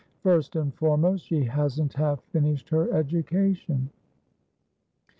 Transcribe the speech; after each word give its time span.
'First 0.23 0.55
and 0.55 0.73
foremost, 0.73 1.27
she 1.27 1.43
hasn't 1.43 1.93
half 1.93 2.23
finished 2.23 2.69
her 2.69 2.91
education.' 2.91 3.91